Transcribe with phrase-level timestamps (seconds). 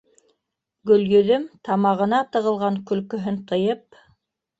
[0.91, 4.01] Гөлйөҙөм, тамағына тығылған көлкөһөн тыйып: